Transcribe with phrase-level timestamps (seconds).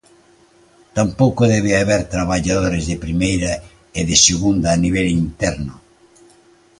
[0.97, 3.51] Tampouco debe haber traballadores de primeira
[3.99, 5.75] e de segunda a nivel interno.